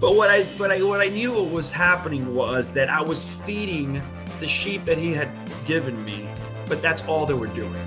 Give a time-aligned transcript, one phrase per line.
[0.00, 3.38] But what I but I what I knew what was happening was that I was
[3.42, 4.00] feeding
[4.40, 5.28] the sheep that he had
[5.66, 6.26] given me,
[6.64, 7.84] but that's all they were doing.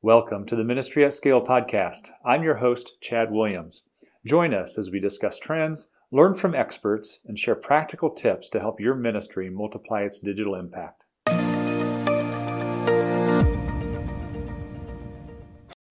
[0.00, 2.10] Welcome to the Ministry at Scale podcast.
[2.24, 3.82] I'm your host, Chad Williams.
[4.24, 8.78] Join us as we discuss trends, learn from experts, and share practical tips to help
[8.78, 11.02] your ministry multiply its digital impact.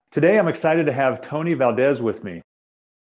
[0.10, 2.42] Today, I'm excited to have Tony Valdez with me.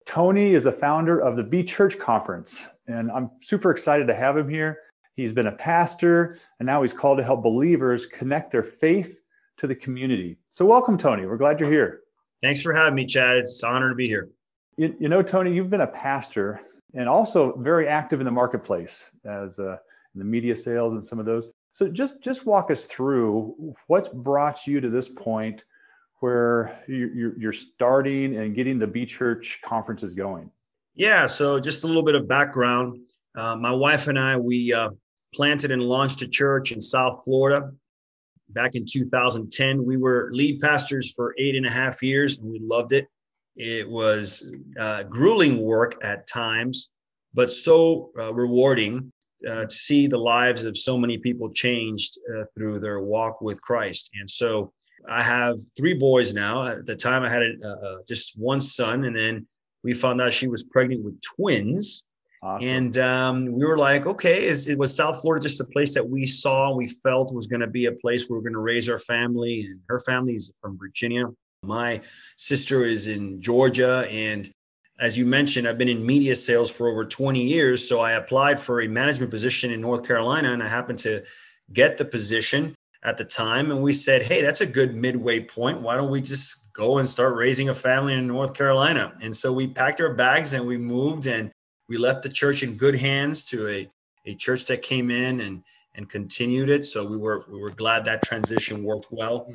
[0.08, 4.38] Tony is the founder of the Be Church Conference, and I'm super excited to have
[4.38, 4.80] him here.
[5.16, 9.20] He's been a pastor, and now he's called to help believers connect their faith
[9.58, 10.38] to the community.
[10.52, 11.26] So, welcome, Tony.
[11.26, 12.04] We're glad you're here.
[12.42, 13.36] Thanks for having me, Chad.
[13.36, 14.30] It's an honor to be here.
[14.78, 16.62] You, you know, Tony, you've been a pastor
[16.94, 19.76] and also very active in the marketplace as uh,
[20.14, 21.52] in the media sales and some of those.
[21.74, 25.66] So, just just walk us through what's brought you to this point
[26.20, 30.52] where you're, starting and getting the Be Church conferences going?
[30.96, 33.00] Yeah, so just a little bit of background.
[33.38, 34.90] Uh, my wife and I, we uh,
[35.34, 37.72] planted and launched a church in South Florida
[38.50, 39.86] back in 2010.
[39.86, 43.08] We were lead pastors for eight and a half years, and we loved it.
[43.56, 46.90] It was uh, grueling work at times,
[47.34, 49.12] but so uh, rewarding
[49.48, 53.62] uh, to see the lives of so many people changed uh, through their walk with
[53.62, 54.12] Christ.
[54.20, 54.74] And so
[55.08, 56.68] I have three boys now.
[56.68, 59.48] At the time, I had a, uh, just one son, and then
[59.84, 62.08] we found out she was pregnant with twins.
[62.44, 62.68] Awesome.
[62.68, 66.08] And um, we were like, okay, is, it was South Florida just a place that
[66.08, 68.60] we saw, we felt was going to be a place where we are going to
[68.60, 69.66] raise our family.
[69.70, 71.26] And her family is from Virginia.
[71.64, 72.02] My
[72.38, 74.08] sister is in Georgia.
[74.10, 74.50] And
[75.00, 77.88] as you mentioned, I've been in media sales for over 20 years.
[77.88, 81.24] So I applied for a management position in North Carolina, and I happened to
[81.74, 82.76] get the position
[83.08, 83.72] at the time.
[83.72, 85.82] And we said, hey, that's a good midway point.
[85.82, 89.14] Why don't we just go and start raising a family in North Carolina?
[89.22, 91.50] And so we packed our bags and we moved and
[91.88, 93.90] we left the church in good hands to a,
[94.26, 95.64] a church that came in and
[95.96, 96.84] and continued it.
[96.84, 99.52] So we were we were glad that transition worked well.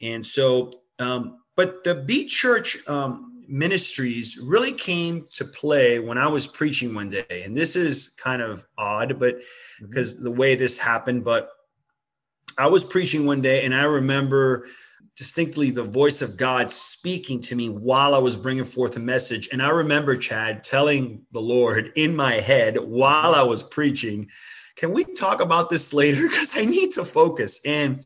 [0.00, 6.26] And so um, but the Be Church um, ministries really came to play when I
[6.26, 7.42] was preaching one day.
[7.44, 9.36] And this is kind of odd, but
[9.80, 10.24] because mm-hmm.
[10.24, 11.50] the way this happened, but
[12.58, 14.66] I was preaching one day and I remember
[15.16, 19.48] distinctly the voice of God speaking to me while I was bringing forth a message.
[19.52, 24.28] And I remember, Chad, telling the Lord in my head while I was preaching,
[24.76, 26.22] Can we talk about this later?
[26.28, 27.60] Because I need to focus.
[27.64, 28.04] And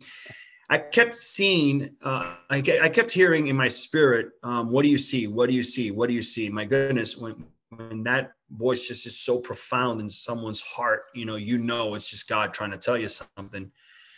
[0.71, 5.27] I kept seeing, uh, I, kept hearing in my spirit, um, What do you see?
[5.27, 5.91] What do you see?
[5.91, 6.51] What do you see?
[6.51, 11.37] My goodness, when, when that voice just is so profound in someone's heart, you know,
[11.37, 13.73] you know, it's just God trying to tell you something.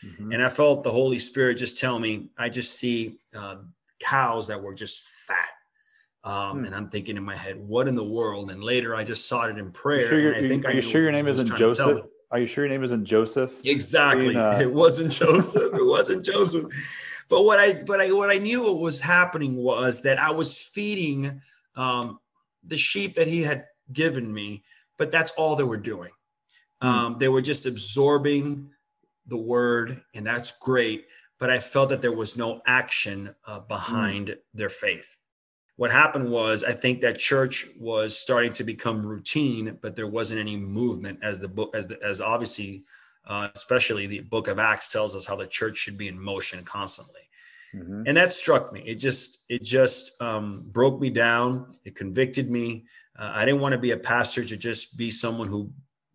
[0.04, 0.32] Mm-hmm.
[0.32, 3.56] And I felt the Holy Spirit just tell me, I just see uh,
[3.98, 5.48] cows that were just fat.
[6.24, 6.66] Um, mm.
[6.66, 8.50] And I'm thinking in my head, what in the world?
[8.50, 10.08] And later I just saw it in prayer.
[10.08, 12.06] Sure I think are you sure your name isn't Joseph?
[12.30, 13.52] Are you sure your name isn't Joseph?
[13.64, 14.36] Exactly.
[14.36, 14.60] uh...
[14.60, 15.74] It wasn't Joseph.
[15.74, 16.66] it wasn't Joseph.
[17.28, 20.60] But what I but I what I knew what was happening was that I was
[20.60, 21.40] feeding
[21.76, 22.18] um,
[22.64, 24.64] the sheep that he had given me,
[24.98, 26.10] but that's all they were doing.
[26.82, 26.88] Hmm.
[26.88, 28.70] Um, they were just absorbing
[29.26, 31.06] the word, and that's great.
[31.38, 34.36] But I felt that there was no action uh, behind mm.
[34.52, 35.16] their faith.
[35.76, 40.40] What happened was, I think that church was starting to become routine, but there wasn't
[40.40, 42.82] any movement, as the book, as the, as obviously,
[43.26, 46.62] uh, especially the Book of Acts tells us how the church should be in motion
[46.64, 47.22] constantly.
[47.74, 48.02] Mm-hmm.
[48.06, 52.84] and that struck me it just it just um, broke me down it convicted me
[53.16, 55.70] uh, i didn't want to be a pastor to just be someone who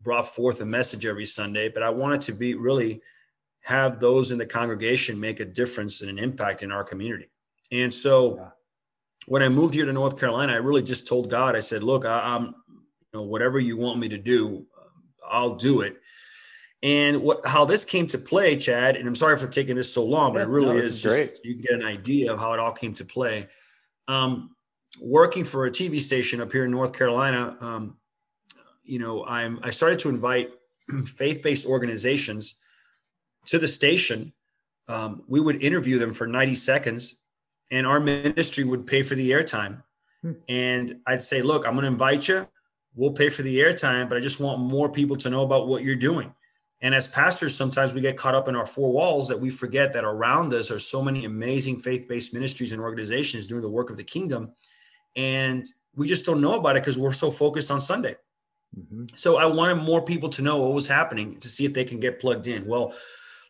[0.05, 3.01] brought forth a message every Sunday, but I wanted to be really
[3.61, 7.25] have those in the congregation make a difference and an impact in our community.
[7.71, 8.49] And so yeah.
[9.25, 12.05] when I moved here to North Carolina, I really just told God, I said, look,
[12.05, 14.67] I, am you know, whatever you want me to do,
[15.27, 15.97] I'll do it.
[16.83, 20.05] And what, how this came to play, Chad, and I'm sorry for taking this so
[20.05, 21.31] long, but it really no, is just, great.
[21.43, 23.47] you can get an idea of how it all came to play.
[24.07, 24.55] Um,
[25.01, 27.97] working for a TV station up here in North Carolina, um,
[28.85, 30.49] you know, I'm I started to invite
[31.05, 32.61] faith-based organizations
[33.47, 34.34] to the station.
[34.87, 37.22] Um, we would interview them for 90 seconds,
[37.72, 39.82] and our ministry would pay for the airtime.
[40.22, 40.34] Hmm.
[40.47, 42.47] And I'd say, look, I'm going to invite you.
[42.96, 45.84] We'll pay for the airtime, but I just want more people to know about what
[45.84, 46.34] you're doing.
[46.82, 49.93] And as pastors, sometimes we get caught up in our four walls that we forget
[49.93, 53.90] that around us are so many amazing faith based ministries and organizations doing the work
[53.90, 54.53] of the kingdom.
[55.16, 55.66] And
[55.96, 58.16] we just don't know about it because we're so focused on Sunday.
[58.77, 59.05] Mm-hmm.
[59.16, 61.99] So I wanted more people to know what was happening to see if they can
[61.99, 62.66] get plugged in.
[62.66, 62.93] Well,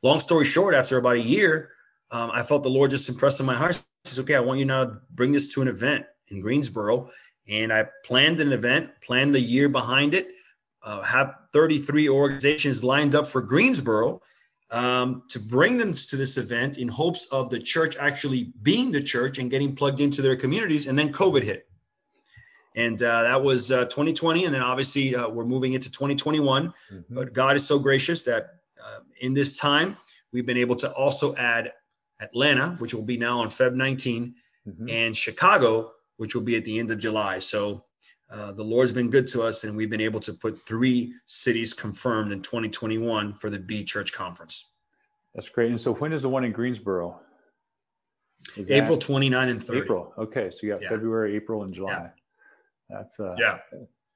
[0.04, 1.72] long story short, after about a year,
[2.12, 3.76] um, I felt the Lord just impressed on my heart.
[4.04, 7.10] He says, "Okay, I want you now to bring this to an event in Greensboro,
[7.48, 10.30] And I planned an event, planned a year behind it,
[10.82, 14.20] uh, have 33 organizations lined up for Greensboro
[14.72, 19.02] um, to bring them to this event in hopes of the church actually being the
[19.02, 20.88] church and getting plugged into their communities.
[20.88, 21.68] And then COVID hit.
[22.76, 24.46] And uh, that was uh, 2020.
[24.46, 26.68] And then obviously uh, we're moving into 2021.
[26.68, 27.16] Mm-hmm.
[27.16, 29.96] But God is so gracious that uh, in this time,
[30.32, 31.72] we've been able to also add
[32.20, 34.36] Atlanta, which will be now on Feb 19,
[34.68, 34.90] mm-hmm.
[34.90, 37.38] and Chicago, which will be at the end of July.
[37.38, 37.86] So
[38.30, 41.74] uh, the Lord's been good to us, and we've been able to put three cities
[41.74, 44.72] confirmed in 2021 for the Be Church Conference.
[45.34, 45.70] That's great.
[45.70, 47.20] And so, when is the one in Greensboro?
[48.58, 49.82] Is April 29 and 30.
[49.82, 50.14] April.
[50.18, 50.90] Okay, so you got yeah.
[50.90, 51.92] February, April, and July.
[51.92, 52.10] Yeah.
[52.90, 53.58] That's uh, yeah.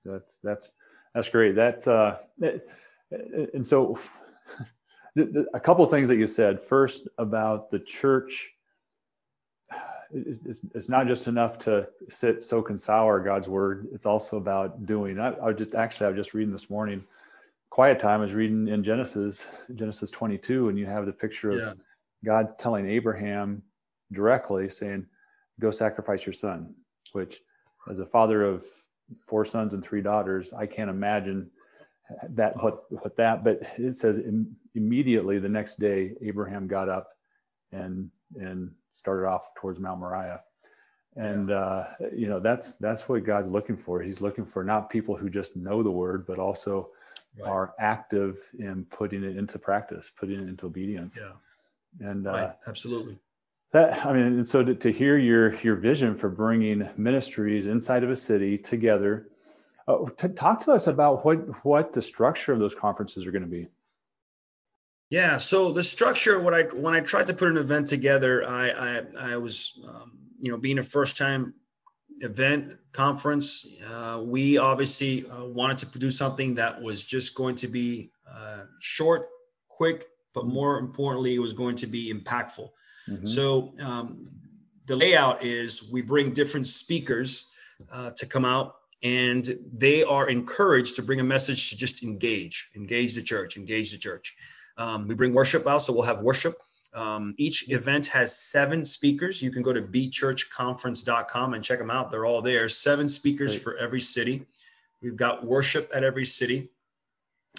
[0.05, 0.71] That's that's
[1.13, 1.55] that's great.
[1.55, 2.17] That's uh,
[3.53, 3.99] and so
[5.53, 6.61] a couple of things that you said.
[6.61, 8.51] First about the church
[10.11, 13.87] it's, it's not just enough to sit, soak, and sour God's word.
[13.93, 15.19] It's also about doing.
[15.19, 17.03] I, I just actually I was just reading this morning.
[17.69, 19.45] Quiet time I was reading in Genesis,
[19.75, 21.73] Genesis 22, and you have the picture of yeah.
[22.25, 23.61] God telling Abraham
[24.11, 25.05] directly, saying,
[25.59, 26.73] "Go sacrifice your son."
[27.11, 27.41] Which,
[27.89, 28.63] as a father of
[29.27, 31.49] four sons and three daughters, I can't imagine
[32.29, 33.43] that what what that.
[33.43, 37.09] But it says Im- immediately the next day, Abraham got up
[37.71, 38.09] and
[38.39, 40.41] and started off towards Mount Moriah.
[41.15, 44.01] And uh, you know that's that's what God's looking for.
[44.01, 46.89] He's looking for not people who just know the word, but also
[47.39, 47.49] right.
[47.49, 51.17] are active in putting it into practice, putting it into obedience.
[51.19, 53.17] Yeah, and uh, absolutely.
[53.71, 58.03] That I mean, and so to, to hear your your vision for bringing ministries inside
[58.03, 59.29] of a city together,
[59.87, 63.43] uh, to talk to us about what what the structure of those conferences are going
[63.43, 63.67] to be.
[65.09, 65.37] Yeah.
[65.37, 69.33] So the structure, what I when I tried to put an event together, I I,
[69.33, 71.53] I was um, you know being a first time
[72.21, 77.67] event conference, uh, we obviously uh, wanted to produce something that was just going to
[77.67, 79.27] be uh, short,
[79.67, 82.69] quick, but more importantly, it was going to be impactful.
[83.09, 83.25] Mm-hmm.
[83.25, 84.27] So um,
[84.85, 87.51] the layout is we bring different speakers
[87.91, 92.69] uh, to come out and they are encouraged to bring a message to just engage,
[92.75, 94.35] engage the church, engage the church.
[94.77, 96.55] Um, we bring worship out, so we'll have worship.
[96.93, 99.41] Um, each event has seven speakers.
[99.41, 102.11] You can go to bechurchconference.com and check them out.
[102.11, 102.67] They're all there.
[102.67, 103.61] Seven speakers Great.
[103.61, 104.45] for every city.
[105.01, 106.69] We've got worship at every city.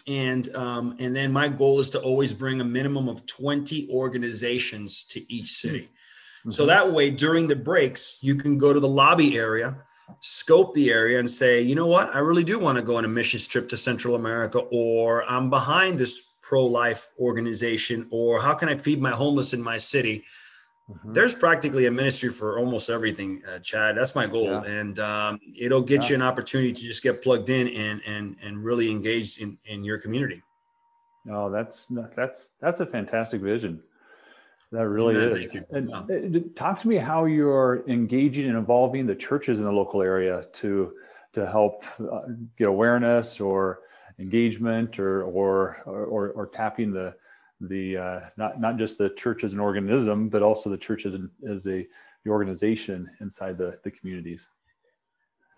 [0.09, 5.05] And um, and then my goal is to always bring a minimum of 20 organizations
[5.05, 5.83] to each city.
[5.83, 6.51] Mm-hmm.
[6.51, 9.77] So that way, during the breaks, you can go to the lobby area,
[10.21, 13.05] scope the area, and say, you know what, I really do want to go on
[13.05, 18.69] a missions trip to Central America, or I'm behind this pro-life organization or how can
[18.69, 20.25] i feed my homeless in my city
[20.91, 21.13] mm-hmm.
[21.13, 24.65] there's practically a ministry for almost everything uh, chad that's my goal yeah.
[24.65, 26.09] and um, it'll get yeah.
[26.11, 29.85] you an opportunity to just get plugged in and and and really engaged in in
[29.85, 30.43] your community
[31.31, 33.83] oh that's that's that's a fantastic vision
[34.73, 35.63] that really is.
[35.71, 40.01] And uh, talk to me how you're engaging and involving the churches in the local
[40.01, 40.93] area to
[41.33, 42.21] to help uh,
[42.57, 43.81] get awareness or
[44.21, 47.15] engagement or or or, or tapping the
[47.61, 51.15] the uh, not not just the church as an organism, but also the church as,
[51.15, 51.87] an, as a
[52.25, 54.49] the organization inside the, the communities.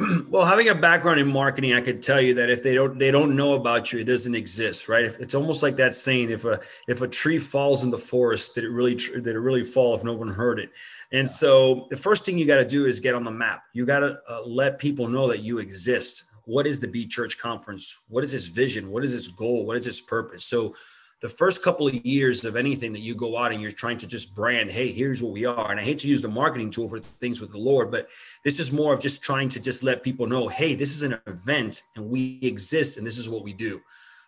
[0.28, 3.10] Well, having a background in marketing, I could tell you that if they don't they
[3.10, 5.04] don't know about you, it doesn't exist, right?
[5.04, 8.54] If, it's almost like that saying: if a if a tree falls in the forest,
[8.54, 10.70] did it really did it really fall if no one heard it?
[11.12, 13.64] And so the first thing you got to do is get on the map.
[13.74, 17.38] You got to uh, let people know that you exist what is the Be Church
[17.38, 18.06] Conference?
[18.08, 18.90] What is its vision?
[18.90, 19.64] What is its goal?
[19.64, 20.44] What is its purpose?
[20.44, 20.74] So,
[21.22, 24.08] the first couple of years of anything that you go out and you're trying to
[24.08, 25.70] just brand, hey, here's what we are.
[25.70, 28.08] And I hate to use the marketing tool for things with the Lord, but
[28.44, 31.20] this is more of just trying to just let people know, hey, this is an
[31.28, 33.80] event and we exist and this is what we do.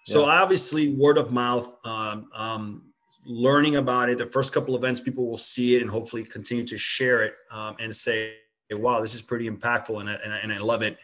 [0.05, 0.41] So yeah.
[0.41, 2.83] obviously, word of mouth, um, um,
[3.27, 4.19] learning about it.
[4.19, 7.75] The first couple events, people will see it and hopefully continue to share it um,
[7.81, 8.35] and say,
[8.71, 10.97] wow, this is pretty impactful and I, and I, and I love it.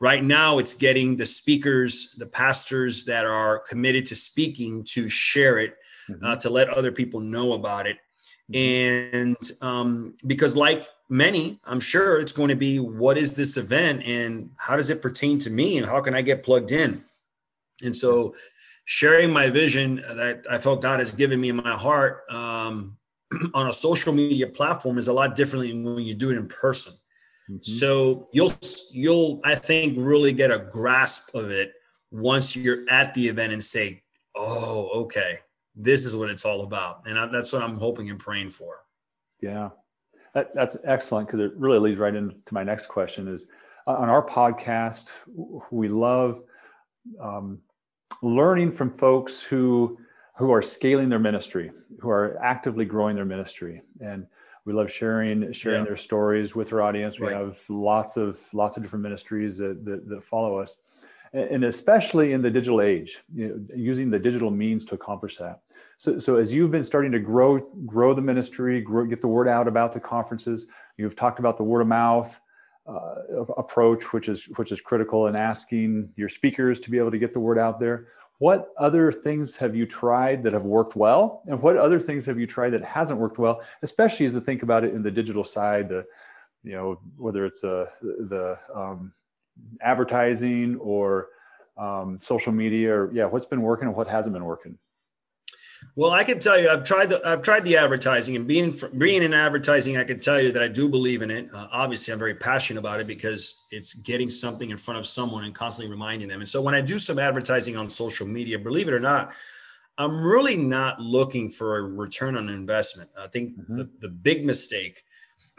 [0.00, 5.58] Right now, it's getting the speakers, the pastors that are committed to speaking to share
[5.58, 5.74] it,
[6.08, 6.24] mm-hmm.
[6.24, 7.96] uh, to let other people know about it.
[8.52, 9.26] Mm-hmm.
[9.26, 14.04] And um, because, like many, I'm sure it's going to be what is this event
[14.04, 17.00] and how does it pertain to me and how can I get plugged in?
[17.82, 18.34] And so,
[18.84, 22.96] sharing my vision that I felt God has given me in my heart um,
[23.54, 26.46] on a social media platform is a lot differently than when you do it in
[26.46, 26.94] person.
[27.50, 27.62] Mm-hmm.
[27.62, 28.52] So you'll
[28.92, 31.72] you'll I think really get a grasp of it
[32.10, 34.02] once you're at the event and say,
[34.36, 35.38] "Oh, okay,
[35.74, 38.74] this is what it's all about," and I, that's what I'm hoping and praying for.
[39.40, 39.70] Yeah,
[40.34, 43.46] that, that's excellent because it really leads right into my next question: is
[43.86, 45.08] on our podcast,
[45.70, 46.42] we love
[47.20, 47.60] um,
[48.22, 49.98] learning from folks who
[50.36, 54.26] who are scaling their ministry, who are actively growing their ministry, and
[54.68, 55.84] we love sharing sharing yeah.
[55.86, 57.18] their stories with our audience.
[57.18, 57.36] We right.
[57.36, 60.76] have lots of lots of different ministries that, that, that follow us,
[61.32, 65.60] and especially in the digital age, you know, using the digital means to accomplish that.
[65.96, 69.48] So, so as you've been starting to grow grow the ministry, grow, get the word
[69.48, 70.66] out about the conferences,
[70.98, 72.38] you've talked about the word of mouth
[72.86, 77.18] uh, approach, which is which is critical in asking your speakers to be able to
[77.18, 78.08] get the word out there.
[78.38, 82.38] What other things have you tried that have worked well, and what other things have
[82.38, 83.62] you tried that hasn't worked well?
[83.82, 86.04] Especially as to think about it in the digital side, the
[86.62, 89.12] you know whether it's uh, the um,
[89.80, 91.28] advertising or
[91.76, 94.78] um, social media, or yeah, what's been working and what hasn't been working.
[95.94, 99.22] Well, I can tell you, I've tried the I've tried the advertising, and being being
[99.22, 101.48] in advertising, I can tell you that I do believe in it.
[101.52, 105.44] Uh, obviously, I'm very passionate about it because it's getting something in front of someone
[105.44, 106.40] and constantly reminding them.
[106.40, 109.32] And so, when I do some advertising on social media, believe it or not,
[109.96, 113.10] I'm really not looking for a return on investment.
[113.18, 113.76] I think mm-hmm.
[113.76, 115.02] the, the big mistake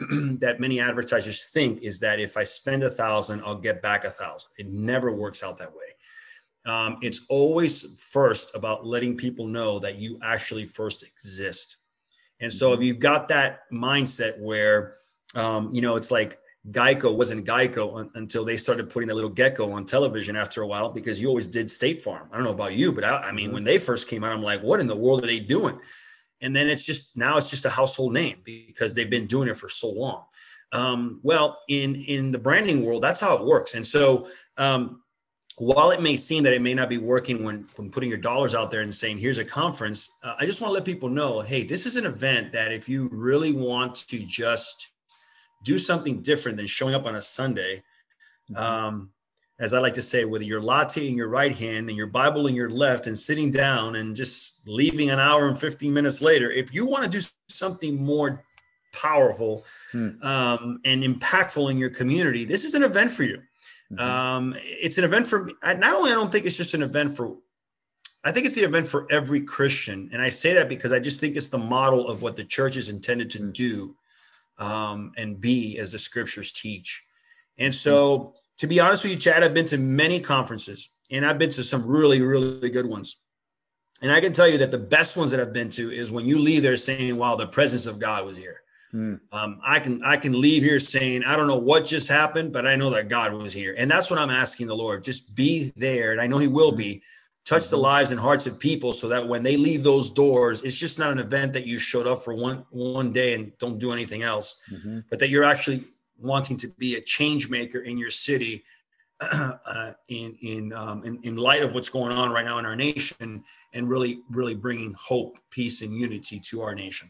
[0.38, 4.10] that many advertisers think is that if I spend a thousand, I'll get back a
[4.10, 4.52] thousand.
[4.58, 5.94] It never works out that way
[6.66, 11.78] um, it's always first about letting people know that you actually first exist.
[12.40, 12.84] And so if mm-hmm.
[12.84, 14.94] you've got that mindset where,
[15.34, 16.38] um, you know, it's like
[16.70, 20.66] Geico wasn't Geico un- until they started putting a little gecko on television after a
[20.66, 22.28] while because you always did State Farm.
[22.30, 23.54] I don't know about you, but I, I mean, mm-hmm.
[23.54, 25.78] when they first came out, I'm like, what in the world are they doing?
[26.42, 29.56] And then it's just now it's just a household name because they've been doing it
[29.56, 30.24] for so long.
[30.72, 33.74] Um, well, in in the branding world, that's how it works.
[33.74, 34.26] And so
[34.56, 35.02] um,
[35.60, 38.54] while it may seem that it may not be working when, when putting your dollars
[38.54, 41.40] out there and saying here's a conference uh, i just want to let people know
[41.40, 44.92] hey this is an event that if you really want to just
[45.62, 47.82] do something different than showing up on a sunday
[48.50, 48.56] mm-hmm.
[48.56, 49.10] um,
[49.58, 52.46] as i like to say with your latte in your right hand and your bible
[52.46, 56.50] in your left and sitting down and just leaving an hour and 15 minutes later
[56.50, 58.42] if you want to do something more
[58.94, 59.62] powerful
[59.92, 60.08] hmm.
[60.22, 63.42] um, and impactful in your community this is an event for you
[63.92, 64.00] Mm-hmm.
[64.00, 67.36] Um, it's an event for not only I don't think it's just an event for
[68.22, 70.10] I think it's the event for every Christian.
[70.12, 72.76] And I say that because I just think it's the model of what the church
[72.76, 73.96] is intended to do
[74.58, 77.04] um, and be as the scriptures teach.
[77.58, 81.38] And so, to be honest with you, Chad, I've been to many conferences and I've
[81.38, 83.16] been to some really, really good ones.
[84.02, 86.26] And I can tell you that the best ones that I've been to is when
[86.26, 88.60] you leave there saying, wow, the presence of God was here.
[88.90, 89.16] Hmm.
[89.30, 92.66] Um, I can I can leave here saying I don't know what just happened, but
[92.66, 95.04] I know that God was here, and that's what I'm asking the Lord.
[95.04, 97.02] Just be there, and I know He will be.
[97.44, 97.84] Touch the mm-hmm.
[97.84, 101.12] lives and hearts of people, so that when they leave those doors, it's just not
[101.12, 104.60] an event that you showed up for one one day and don't do anything else,
[104.70, 105.00] mm-hmm.
[105.08, 105.80] but that you're actually
[106.18, 108.64] wanting to be a change maker in your city,
[109.20, 112.76] uh, in in, um, in in light of what's going on right now in our
[112.76, 117.08] nation, and really really bringing hope, peace, and unity to our nation.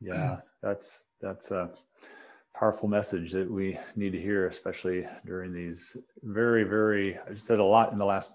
[0.00, 1.70] Yeah, that's that's a
[2.54, 7.64] powerful message that we need to hear, especially during these very, very, I've said a
[7.64, 8.34] lot in the last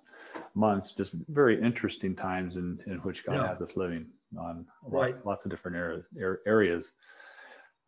[0.55, 3.48] months, just very interesting times in, in which God yeah.
[3.48, 5.13] has us living on right.
[5.13, 6.05] lots, lots of different areas.
[6.46, 6.93] areas.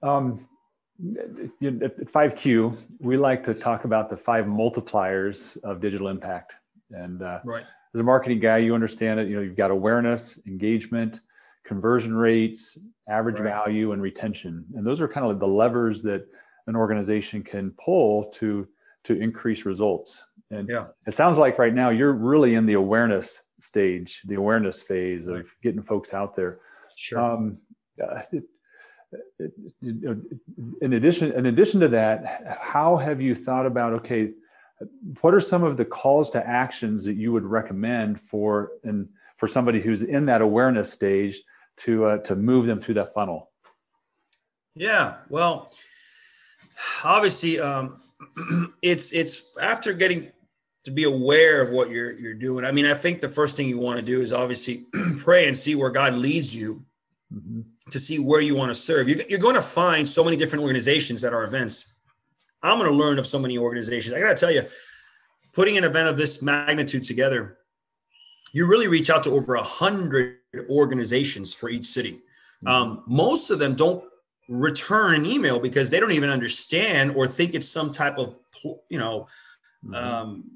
[0.03, 0.47] Um,
[1.03, 6.55] at 5Q, we like to talk about the five multipliers of digital impact.
[6.91, 7.65] And uh, right.
[7.93, 9.27] as a marketing guy, you understand it.
[9.27, 11.21] You know, you've got awareness, engagement,
[11.71, 13.49] conversion rates, average right.
[13.49, 14.65] value, and retention.
[14.75, 16.27] And those are kind of like the levers that
[16.67, 18.67] an organization can pull to
[19.05, 20.21] to increase results.
[20.51, 20.87] And yeah.
[21.07, 25.45] it sounds like right now you're really in the awareness stage, the awareness phase of
[25.63, 26.59] getting folks out there.
[26.97, 27.19] Sure.
[27.19, 27.57] Um,
[28.03, 28.43] uh, it,
[30.81, 34.31] in addition, in addition to that, how have you thought about okay?
[35.21, 39.47] What are some of the calls to actions that you would recommend for and for
[39.47, 41.41] somebody who's in that awareness stage
[41.77, 43.51] to uh, to move them through that funnel?
[44.75, 45.73] Yeah, well,
[47.03, 47.97] obviously, um,
[48.81, 50.29] it's it's after getting
[50.83, 52.65] to be aware of what you're you're doing.
[52.65, 54.85] I mean, I think the first thing you want to do is obviously
[55.17, 56.85] pray and see where God leads you
[57.33, 57.61] mm-hmm.
[57.89, 59.09] to see where you want to serve.
[59.09, 61.99] You're, you're going to find so many different organizations at our events.
[62.63, 64.13] I'm going to learn of so many organizations.
[64.13, 64.63] I got to tell you,
[65.55, 67.57] putting an event of this magnitude together
[68.53, 70.37] you really reach out to over a hundred
[70.69, 72.21] organizations for each city.
[72.63, 72.67] Mm-hmm.
[72.67, 74.03] Um, most of them don't
[74.49, 78.37] return an email because they don't even understand or think it's some type of
[78.89, 79.27] you know
[79.83, 79.95] mm-hmm.
[79.95, 80.51] um,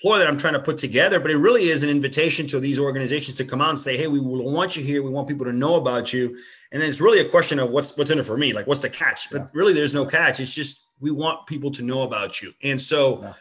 [0.00, 2.80] ploy that I'm trying to put together, but it really is an invitation to these
[2.80, 5.02] organizations to come out and say, "Hey, we want you here.
[5.02, 6.36] We want people to know about you."
[6.72, 8.82] And then it's really a question of what's what's in it for me, like what's
[8.82, 9.30] the catch?
[9.30, 10.40] But really, there's no catch.
[10.40, 13.22] It's just we want people to know about you, and so.
[13.22, 13.32] Yeah.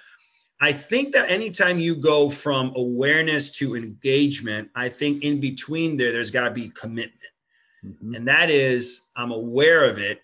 [0.64, 6.14] I think that anytime you go from awareness to engagement, I think in between there,
[6.14, 7.20] there's got to be commitment.
[7.86, 8.16] Mm-hmm.
[8.16, 10.22] And that is, I'm aware of it.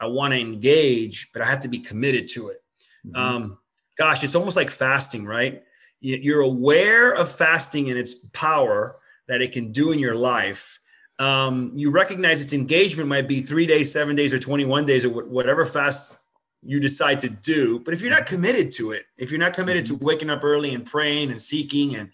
[0.00, 2.64] I want to engage, but I have to be committed to it.
[3.06, 3.16] Mm-hmm.
[3.16, 3.58] Um,
[3.96, 5.62] gosh, it's almost like fasting, right?
[6.00, 8.96] You're aware of fasting and its power
[9.28, 10.80] that it can do in your life.
[11.20, 15.10] Um, you recognize its engagement might be three days, seven days, or 21 days, or
[15.10, 16.25] whatever fast
[16.66, 17.80] you decide to do.
[17.80, 19.98] But if you're not committed to it, if you're not committed mm-hmm.
[19.98, 22.08] to waking up early and praying and seeking and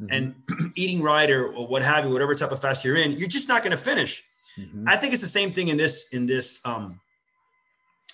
[0.00, 0.06] mm-hmm.
[0.10, 0.34] and
[0.76, 3.48] eating right or, or, what have you, whatever type of fast you're in, you're just
[3.48, 4.22] not going to finish.
[4.58, 4.88] Mm-hmm.
[4.88, 7.00] I think it's the same thing in this in this um,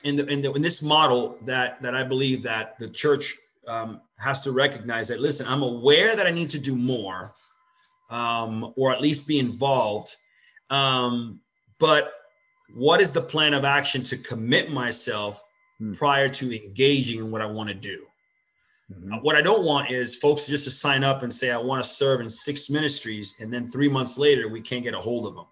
[0.04, 3.37] in the, in the in this model that that I believe that the church
[3.68, 5.20] um, has to recognize that.
[5.20, 7.32] Listen, I'm aware that I need to do more,
[8.11, 10.16] um, or at least be involved.
[10.70, 11.40] Um,
[11.78, 12.12] but
[12.75, 15.42] what is the plan of action to commit myself
[15.81, 15.93] hmm.
[15.95, 18.07] prior to engaging in what I want to do?
[18.93, 19.15] Mm-hmm.
[19.15, 21.83] Uh, what I don't want is folks just to sign up and say I want
[21.83, 25.27] to serve in six ministries, and then three months later we can't get a hold
[25.27, 25.47] of them.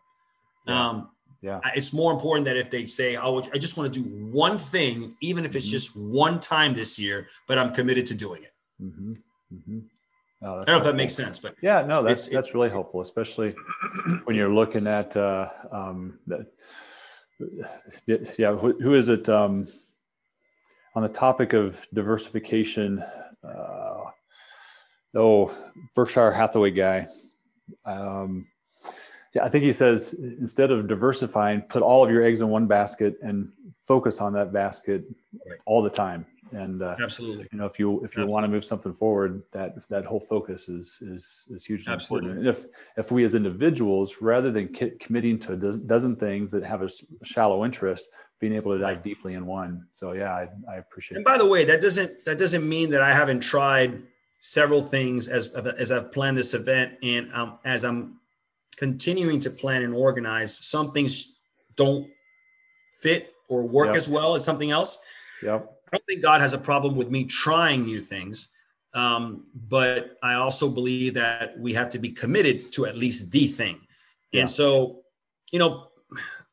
[0.66, 0.88] Yeah.
[0.88, 1.60] Um, yeah.
[1.74, 5.14] It's more important that if they say, oh, I just want to do one thing,
[5.20, 5.72] even if it's mm-hmm.
[5.72, 8.52] just one time this year, but I'm committed to doing it.
[8.82, 9.12] Mm-hmm.
[9.54, 9.78] Mm-hmm.
[10.42, 13.00] Oh, I don't know if that makes sense, but yeah, no, that's that's really helpful,
[13.00, 13.56] especially
[14.24, 16.46] when you're looking at uh, um, the,
[18.06, 19.66] yeah, who, who is it um,
[20.94, 23.02] on the topic of diversification?
[23.42, 24.10] Uh,
[25.14, 25.54] oh,
[25.94, 27.06] Berkshire Hathaway guy.
[27.84, 28.46] Um,
[29.34, 32.66] yeah, I think he says instead of diversifying, put all of your eggs in one
[32.66, 33.50] basket and
[33.86, 35.04] focus on that basket
[35.46, 35.58] right.
[35.66, 36.26] all the time.
[36.52, 38.32] And uh, absolutely, you know, if you if you absolutely.
[38.32, 42.30] want to move something forward, that that whole focus is is is hugely absolutely.
[42.30, 42.56] important.
[42.56, 46.50] And if if we as individuals, rather than ki- committing to a dozen, dozen things
[46.52, 46.88] that have a
[47.22, 48.06] shallow interest,
[48.40, 49.86] being able to dive deeply in one.
[49.92, 51.16] So yeah, I, I appreciate.
[51.16, 54.02] And by the way, that doesn't that doesn't mean that I haven't tried
[54.40, 58.20] several things as as I've planned this event and um, as I'm
[58.76, 60.56] continuing to plan and organize.
[60.56, 61.40] Some things
[61.76, 62.08] don't
[63.00, 63.96] fit or work yep.
[63.96, 65.02] as well as something else.
[65.42, 65.70] Yep.
[65.92, 68.50] I don't think God has a problem with me trying new things.
[68.94, 73.46] Um, but I also believe that we have to be committed to at least the
[73.46, 73.80] thing.
[74.32, 74.40] Yeah.
[74.40, 75.02] And so,
[75.52, 75.88] you know,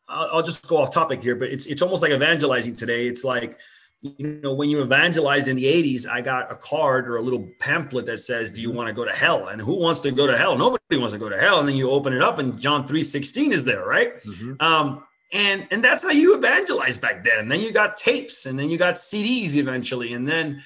[0.07, 3.07] I'll, I'll just go off topic here, but it's it's almost like evangelizing today.
[3.07, 3.57] It's like
[4.01, 7.49] you know, when you evangelize in the 80s, I got a card or a little
[7.59, 8.77] pamphlet that says, Do you mm-hmm.
[8.77, 9.47] want to go to hell?
[9.47, 10.57] And who wants to go to hell?
[10.57, 11.59] Nobody wants to go to hell.
[11.59, 14.19] And then you open it up and John 3 16 is there, right?
[14.21, 14.53] Mm-hmm.
[14.59, 17.39] Um, and and that's how you evangelize back then.
[17.39, 20.13] And then you got tapes and then you got CDs eventually.
[20.13, 20.61] And then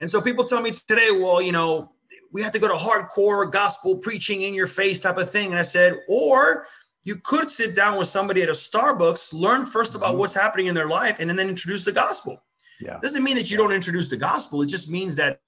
[0.00, 1.88] and so people tell me today, well, you know,
[2.32, 5.50] we have to go to hardcore gospel preaching in your face type of thing.
[5.50, 6.66] And I said, or
[7.04, 10.18] you could sit down with somebody at a Starbucks, learn first about mm-hmm.
[10.18, 12.42] what's happening in their life, and then introduce the gospel.
[12.80, 12.98] Yeah.
[13.02, 14.62] Doesn't mean that you don't introduce the gospel.
[14.62, 15.40] It just means that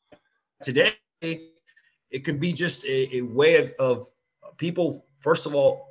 [0.63, 4.07] today it could be just a, a way of, of
[4.59, 5.89] people, first of all,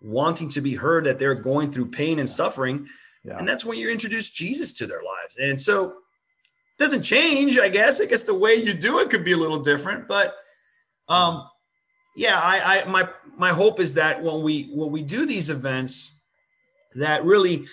[0.00, 2.86] wanting to be heard that they're going through pain and suffering.
[3.24, 3.38] Yeah.
[3.38, 5.36] And that's when you introduce Jesus to their lives.
[5.40, 8.00] And so it doesn't change, I guess.
[8.00, 10.06] I guess the way you do it could be a little different.
[10.06, 10.34] But
[11.08, 11.48] um,
[12.14, 16.16] yeah, I, I my my hope is that when we when we do these events,
[16.96, 17.64] that really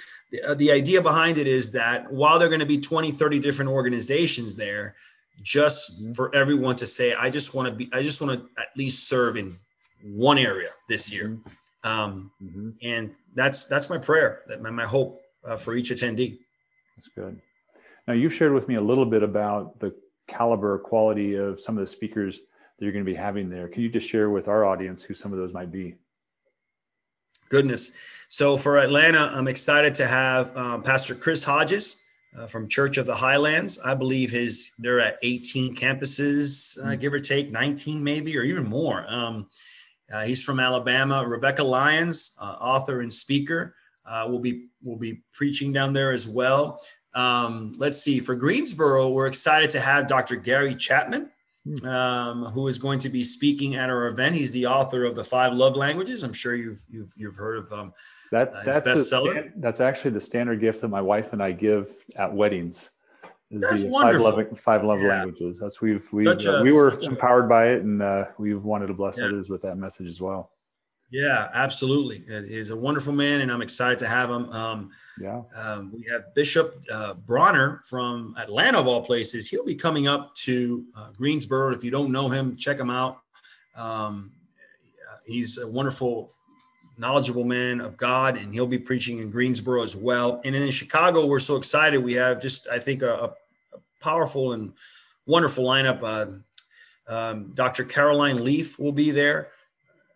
[0.45, 3.39] uh, the idea behind it is that while there are going to be 20 30
[3.39, 4.95] different organizations there
[5.41, 6.13] just mm-hmm.
[6.13, 9.07] for everyone to say i just want to be i just want to at least
[9.07, 9.51] serve in
[10.03, 11.49] one area this year mm-hmm.
[11.85, 12.69] Um, mm-hmm.
[12.81, 16.37] and that's that's my prayer that my, my hope uh, for each attendee
[16.95, 17.39] that's good
[18.07, 19.93] now you've shared with me a little bit about the
[20.27, 22.39] caliber quality of some of the speakers
[22.77, 25.13] that you're going to be having there can you just share with our audience who
[25.13, 25.95] some of those might be
[27.49, 27.97] goodness
[28.33, 32.03] so for Atlanta, I'm excited to have um, Pastor Chris Hodges
[32.35, 33.79] uh, from Church of the Highlands.
[33.79, 36.95] I believe his they're at 18 campuses, uh, hmm.
[36.95, 39.05] give or take 19 maybe, or even more.
[39.07, 39.51] Um,
[40.11, 41.23] uh, he's from Alabama.
[41.23, 46.27] Rebekah Lyons, uh, author and speaker, uh, will be will be preaching down there as
[46.27, 46.81] well.
[47.13, 48.17] Um, let's see.
[48.17, 50.37] For Greensboro, we're excited to have Dr.
[50.37, 51.29] Gary Chapman
[51.85, 54.35] um, who is going to be speaking at our event.
[54.35, 56.23] He's the author of the Five Love Languages.
[56.23, 57.93] I'm sure you've you've, you've heard of um,
[58.31, 58.53] that.
[58.53, 59.51] Uh, that's bestseller.
[59.55, 62.91] That's actually the standard gift that my wife and I give at weddings.
[63.49, 64.31] That's wonderful.
[64.31, 65.09] Five love, five love yeah.
[65.09, 65.59] languages.
[65.59, 69.17] That's we've we uh, we were empowered by it, and uh, we've wanted to bless
[69.17, 69.25] yeah.
[69.25, 70.52] others with that message as well.
[71.13, 72.23] Yeah, absolutely.
[72.47, 74.49] He's a wonderful man, and I'm excited to have him.
[74.49, 74.89] Um,
[75.21, 75.43] yeah.
[75.55, 79.47] Um, we have Bishop uh, Bronner from Atlanta, of all places.
[79.47, 81.71] He'll be coming up to uh, Greensboro.
[81.71, 83.19] If you don't know him, check him out.
[83.75, 84.31] Um,
[85.23, 86.31] he's a wonderful,
[86.97, 90.41] knowledgeable man of God, and he'll be preaching in Greensboro as well.
[90.43, 92.03] And in Chicago, we're so excited.
[92.03, 93.35] We have just, I think, a,
[93.71, 94.73] a powerful and
[95.27, 96.01] wonderful lineup.
[96.01, 97.83] Uh, um, Dr.
[97.83, 99.49] Caroline Leaf will be there.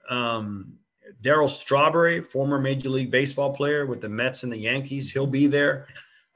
[0.09, 0.79] Um,
[1.21, 5.47] Darryl Strawberry, former Major League Baseball player with the Mets and the Yankees, he'll be
[5.47, 5.87] there.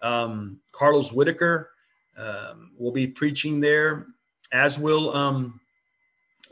[0.01, 1.71] Um, Carlos Whitaker
[2.17, 4.07] um, will be preaching there,
[4.51, 5.60] as will um,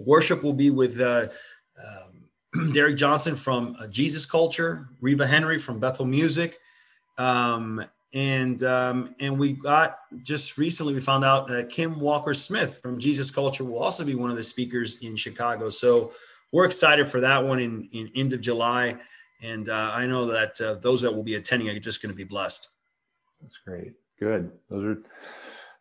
[0.06, 1.26] worship will be with uh,
[2.56, 6.58] um, Derek Johnson from uh, Jesus Culture, Reva Henry from Bethel Music,
[7.18, 12.80] um, and um, and we got just recently we found out that Kim Walker Smith
[12.82, 15.70] from Jesus Culture will also be one of the speakers in Chicago.
[15.70, 16.12] So
[16.52, 18.98] we're excited for that one in, in end of July.
[19.42, 22.18] And uh, I know that uh, those that will be attending are just going to
[22.18, 22.70] be blessed.
[23.42, 23.94] That's great.
[24.20, 24.52] Good.
[24.70, 24.98] Those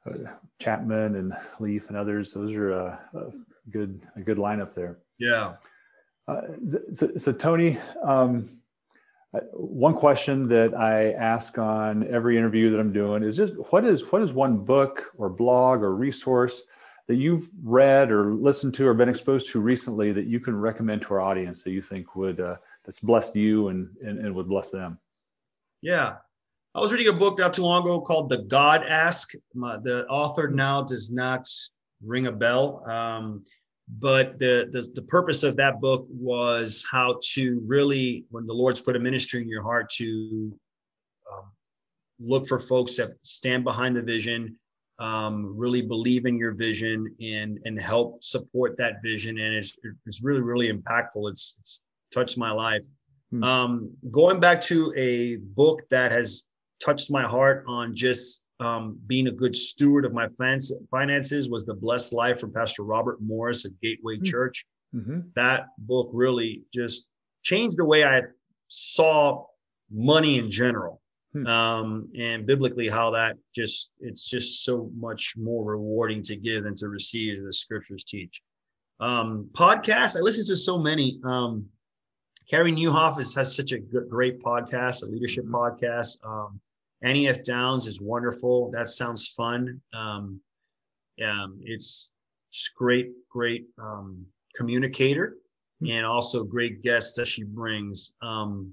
[0.06, 2.32] are uh, Chapman and Leaf and others.
[2.32, 3.30] Those are a, uh, a
[3.70, 4.98] good a good lineup there.
[5.18, 5.54] Yeah.
[6.28, 6.42] Uh,
[6.92, 8.60] so, so, Tony, um,
[9.34, 13.84] uh, one question that I ask on every interview that I'm doing is just what
[13.84, 16.62] is what is one book or blog or resource
[17.08, 21.02] that you've read or listened to or been exposed to recently that you can recommend
[21.02, 24.48] to our audience that you think would uh, that's blessed you and, and, and would
[24.48, 24.98] bless them?
[25.80, 26.16] Yeah,
[26.74, 29.32] I was reading a book not too long ago called The God Ask.
[29.54, 31.48] My, the author now does not
[32.04, 33.42] ring a bell, um,
[33.98, 38.80] but the, the the purpose of that book was how to really, when the Lord's
[38.80, 40.52] put a ministry in your heart, to
[41.32, 41.50] um,
[42.20, 44.58] look for folks that stand behind the vision
[44.98, 50.22] um, really believe in your vision and and help support that vision and it's it's
[50.22, 52.84] really really impactful it's it's touched my life
[53.30, 53.42] hmm.
[53.44, 56.48] um, going back to a book that has
[56.84, 60.26] touched my heart on just um, being a good steward of my
[60.90, 64.24] finances was the blessed life from pastor robert morris at gateway hmm.
[64.24, 65.20] church mm-hmm.
[65.36, 67.08] that book really just
[67.44, 68.20] changed the way i
[68.66, 69.44] saw
[69.90, 71.00] money in general
[71.32, 71.46] Hmm.
[71.46, 76.74] um, and biblically how that just it's just so much more rewarding to give than
[76.76, 78.40] to receive as the scriptures teach.
[79.00, 81.20] Um, podcasts i listen to so many.
[81.24, 81.66] Um,
[82.48, 85.54] carey nieuwhof is, has such a good, great podcast a leadership mm-hmm.
[85.54, 86.24] podcast.
[86.26, 86.60] Um,
[87.02, 87.44] annie f.
[87.44, 88.70] Downs is wonderful.
[88.70, 89.82] That sounds fun.
[89.92, 90.40] Um,
[91.22, 92.12] um, it's
[92.50, 95.36] just great great um, communicator
[95.80, 95.90] hmm.
[95.90, 98.16] and also great guests that she brings.
[98.22, 98.72] Um,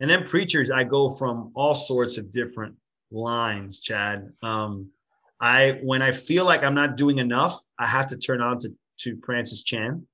[0.00, 2.74] and then preachers, I go from all sorts of different
[3.10, 4.30] lines, Chad.
[4.42, 4.90] Um,
[5.40, 8.70] I when I feel like I'm not doing enough, I have to turn on to,
[9.00, 10.06] to Francis Chan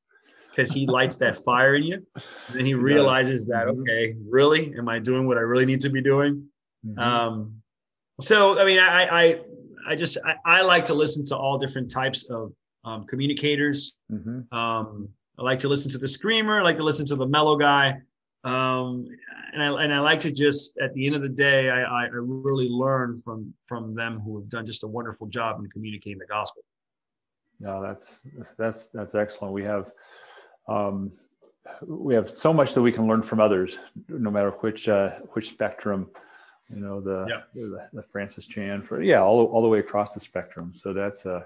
[0.51, 2.07] because he lights that fire in you.
[2.49, 3.81] And then he realizes that, mm-hmm.
[3.81, 4.75] okay, really?
[4.77, 6.49] Am I doing what I really need to be doing?
[6.87, 6.99] Mm-hmm.
[6.99, 7.63] Um,
[8.21, 9.41] so I mean, I I
[9.87, 12.53] I just I, I, like to listen to all different types of
[12.85, 13.99] um, communicators.
[14.13, 14.57] Mm-hmm.
[14.57, 16.61] Um, I like to listen to the screamer.
[16.61, 17.95] I like to listen to the mellow guy.
[18.45, 19.07] Um,
[19.53, 22.09] and I and I like to just at the end of the day, I, I
[22.13, 26.27] really learn from from them who have done just a wonderful job in communicating the
[26.27, 26.65] gospel.
[27.61, 28.21] No, that's
[28.59, 29.55] that's that's excellent.
[29.55, 29.93] We have
[30.69, 31.13] um,
[31.87, 33.79] we have so much that we can learn from others,
[34.09, 36.11] no matter which uh, which spectrum.
[36.69, 37.41] You know the, yeah.
[37.55, 40.73] the, the Francis Chan for yeah all all the way across the spectrum.
[40.75, 41.43] So that's uh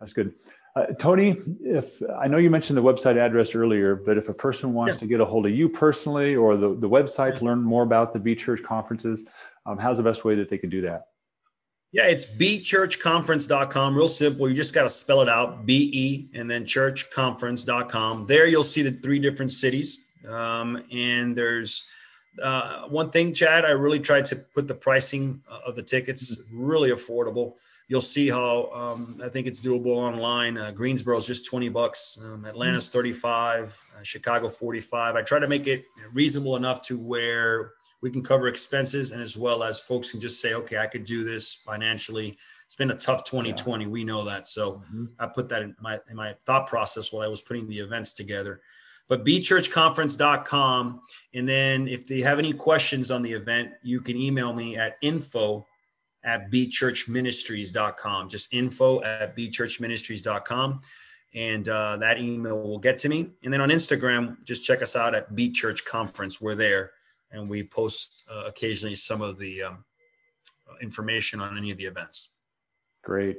[0.00, 0.34] that's good.
[0.76, 4.74] Uh, Tony, if I know you mentioned the website address earlier, but if a person
[4.74, 5.00] wants yeah.
[5.00, 8.12] to get a hold of you personally or the, the website to learn more about
[8.12, 9.22] the Be Church conferences,
[9.66, 11.06] um, how's the best way that they can do that?
[11.92, 13.96] Yeah, it's bechurchconference.com.
[13.96, 14.48] Real simple.
[14.48, 18.26] You just got to spell it out B E and then churchconference.com.
[18.26, 20.10] There you'll see the three different cities.
[20.28, 21.88] Um, and there's
[22.42, 26.90] uh, one thing, Chad, I really tried to put the pricing of the tickets really
[26.90, 27.54] affordable
[27.88, 30.56] you'll see how um, I think it's doable online.
[30.56, 32.18] Uh, Greensboro is just 20 bucks.
[32.22, 33.62] Um, Atlanta's 35,
[33.98, 35.16] uh, Chicago 45.
[35.16, 39.36] I try to make it reasonable enough to where we can cover expenses and as
[39.36, 42.38] well as folks can just say, okay, I could do this financially.
[42.66, 43.84] It's been a tough 2020.
[43.84, 43.90] Yeah.
[43.90, 44.46] We know that.
[44.46, 45.04] So mm-hmm.
[45.18, 48.14] I put that in my, in my thought process while I was putting the events
[48.14, 48.60] together.
[49.08, 51.00] But bechurchconference.com.
[51.34, 54.96] And then if they have any questions on the event, you can email me at
[55.02, 55.66] info
[56.24, 58.28] at bechurchministries.com.
[58.28, 60.80] Just info at bechurchministries.com.
[61.34, 63.30] And uh, that email will get to me.
[63.42, 66.40] And then on Instagram, just check us out at Be Church Conference.
[66.40, 66.92] We're there
[67.34, 69.84] and we post uh, occasionally some of the um,
[70.80, 72.36] information on any of the events.
[73.02, 73.38] Great.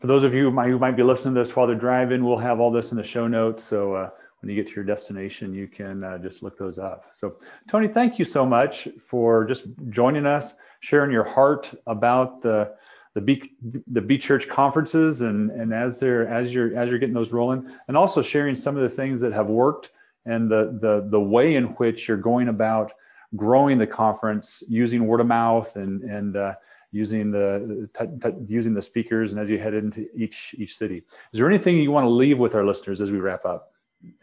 [0.00, 2.24] For those of you who might, who might, be listening to this while they're driving,
[2.24, 3.62] we'll have all this in the show notes.
[3.62, 4.10] So uh,
[4.46, 7.06] when you get to your destination, you can uh, just look those up.
[7.14, 7.34] So,
[7.66, 12.76] Tony, thank you so much for just joining us, sharing your heart about the
[13.14, 13.50] the B
[13.88, 17.68] the Be Church conferences, and and as they're as you're as you're getting those rolling,
[17.88, 19.90] and also sharing some of the things that have worked
[20.26, 22.92] and the the the way in which you're going about
[23.34, 26.54] growing the conference using word of mouth and and uh,
[26.92, 31.02] using the t- t- using the speakers and as you head into each each city.
[31.32, 33.72] Is there anything you want to leave with our listeners as we wrap up?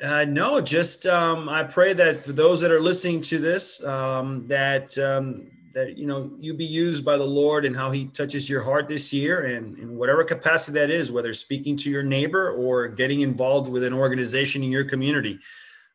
[0.02, 4.48] Uh, no, just um, I pray that for those that are listening to this, um,
[4.48, 8.50] that um, that you know you be used by the Lord and how He touches
[8.50, 12.52] your heart this year, and in whatever capacity that is, whether speaking to your neighbor
[12.52, 15.40] or getting involved with an organization in your community.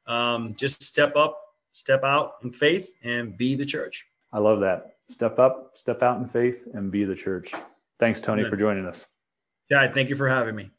[0.07, 1.38] Um, just step up,
[1.70, 4.07] step out in faith, and be the church.
[4.33, 4.96] I love that.
[5.07, 7.53] Step up, step out in faith, and be the church.
[7.98, 8.51] Thanks, Tony, Amen.
[8.51, 9.07] for joining us.
[9.70, 10.70] Yeah, thank you for having me.